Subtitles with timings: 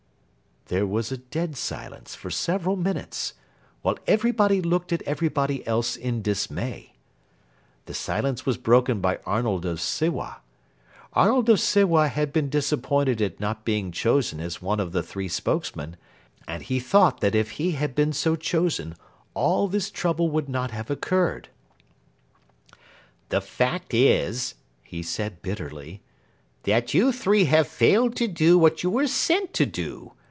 [0.67, 3.33] There was a dead silence for several minutes,
[3.81, 6.93] while everybody looked at everybody else in dismay.
[7.87, 10.39] The silence was broken by Arnold of Sewa.
[11.11, 15.27] Arnold of Sewa had been disappointed at not being chosen as one of the three
[15.27, 15.97] spokesmen,
[16.47, 18.95] and he thought that if he had been so chosen
[19.33, 21.49] all this trouble would not have occurred.
[23.27, 26.01] "The fact is," he said bitterly,
[26.63, 30.13] "that you three have failed to do what you were sent to do.